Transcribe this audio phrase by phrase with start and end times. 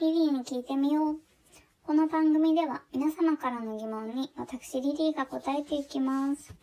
[0.00, 1.16] リリーに聞いてみよう。
[1.82, 6.54] この番組では皆様からの疑問に私リリーが答えていきます。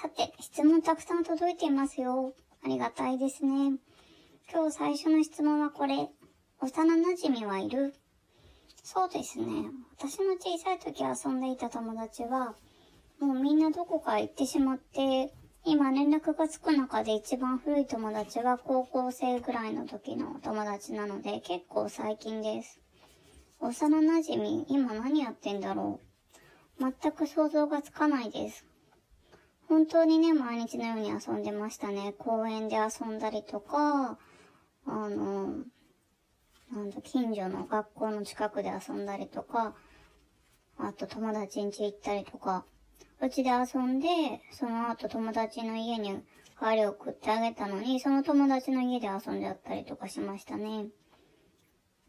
[0.00, 2.32] さて、質問たくさん届いていますよ。
[2.64, 3.78] ありがたいですね。
[4.50, 6.08] 今日最初の質問はこれ。
[6.62, 7.92] 幼馴染はいる？
[8.82, 9.44] そうですね。
[9.98, 12.54] 私の小さい時遊んでいた友達は、
[13.20, 22.80] もうみんなどこか行ってしまって、今連絡がつく中で一番古い友達は高校生ぐらいの時の友達なので結構最近です。
[23.60, 26.00] 幼馴染、今何やってんだろ
[26.80, 26.92] う。
[27.02, 28.64] 全く想像がつかないです。
[29.68, 32.14] 本当にね、毎日のように遊んでましたね。
[32.16, 34.18] 公園で遊んだりとか、
[34.86, 35.58] あの、
[36.72, 39.74] なんだ、近所の学校の近くで遊んだりとか、
[40.78, 42.64] あと友達ん家行ったりとか、
[43.22, 44.08] うちで遊んで、
[44.50, 46.22] その後友達の家に
[46.58, 50.86] 帰り送ってあげたのに、その友達の家で遊んじゃったりとかしましたね。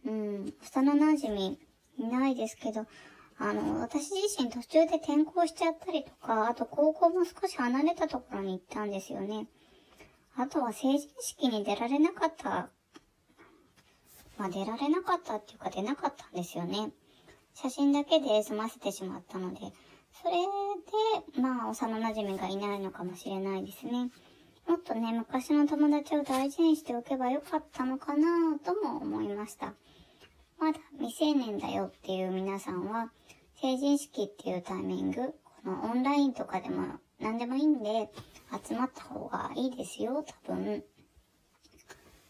[0.05, 1.57] うん、幼馴染
[1.97, 2.85] いないですけど、
[3.37, 9.47] あの、私自身途中で転校しちゃったりとか、あと高校も少し離れたところに行ったんですよね。
[10.37, 12.69] あとは成人式に出られなかった、
[14.37, 16.91] まあ出られなかったっていうか出なかったんですよね。
[17.53, 19.59] 写真だけで済ませてしまったので、
[20.21, 20.33] それ
[21.35, 24.11] で、まあ幼馴染がいないのかもしれないですね。
[24.67, 29.73] もっとね、昔の友達を大事にしておけばよかったのかなとも思いました。
[30.59, 33.11] まだ未成年だよっていう皆さんは、
[33.59, 38.09] 成人式っていうタイミング、このオンラインとかでも何でもいいんで、
[38.67, 40.83] 集まった方がいいですよ、多分。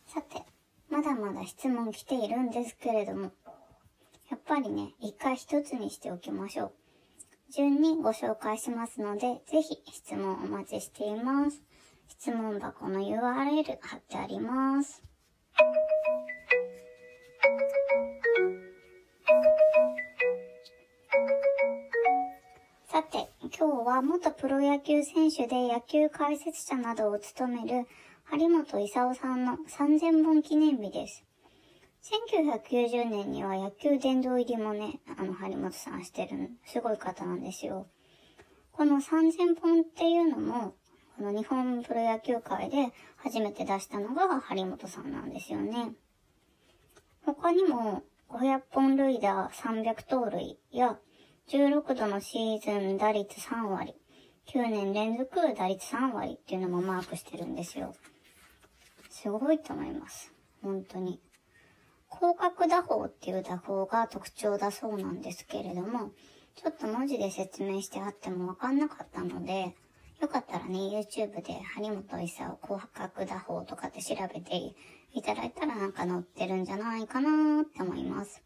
[0.07, 0.43] さて、
[0.89, 3.31] まだまだ質問来ているんですけれども、
[4.29, 6.80] やっぱりね、一回一つにしておきましょう。
[7.51, 11.61] 順にご紹介しますので、ぜひ質問お待ちしています。
[12.07, 15.03] 質問箱の URL 貼ってあります。
[22.85, 27.85] さて、今日は元プロ野球選手で野球解説者などを務める
[28.23, 31.25] 張本勲さんの3000本記念日です。
[32.03, 37.87] 1990年には野球殿堂入りもね、あの、張本さんしてる、すごい方なんですよ。
[38.71, 40.73] この3000本っていうのも、
[41.17, 45.93] この日本プロ野球界で初めて出したのが張本さんなんですよね。
[47.23, 50.97] 他にも、500本塁打300盗塁や、
[51.49, 53.93] 16度のシーズン打率3割、
[54.47, 57.93] 9年連続打率3割っていうのもマークしてるんですよ。
[59.09, 60.33] すごいと思います。
[60.63, 61.21] 本当に。
[62.13, 66.11] 広角打法っていう打法が特徴だそうなんですけれども、
[66.55, 69.75] ちょっと文字で説明してあってもわかんなかったので、
[70.21, 74.75] よかったらね、YouTube で張本勲広角打法とかって調べて
[75.13, 78.43] いただいたらなんか載ってるんじゃないかなって思います。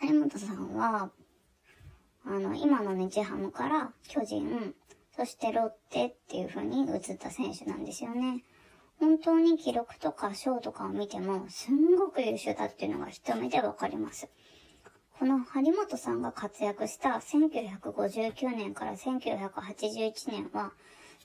[0.00, 1.10] 張本さんは、
[2.24, 4.74] あの、今の日ハムから巨人、
[5.14, 8.44] そしてロッテっていう風に移った選手なんですよね。
[9.02, 14.28] 本当に記録とか賞とかを見ても、すんごく優秀だっていうのが一目でわかります。
[15.18, 20.70] この張本さんが活躍した1959年から1981年は、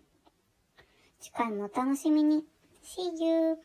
[1.20, 2.44] 次回もお楽しみに。
[2.84, 3.58] See you!